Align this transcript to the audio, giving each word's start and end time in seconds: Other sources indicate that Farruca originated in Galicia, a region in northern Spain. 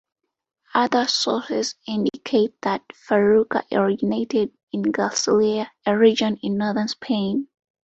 Other 0.73 1.05
sources 1.07 1.75
indicate 1.85 2.59
that 2.63 2.81
Farruca 2.91 3.65
originated 3.71 4.51
in 4.71 4.81
Galicia, 4.81 5.71
a 5.85 5.95
region 5.95 6.39
in 6.41 6.57
northern 6.57 6.87
Spain. 6.87 7.47